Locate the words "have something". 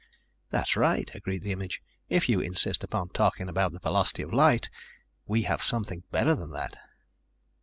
5.43-6.01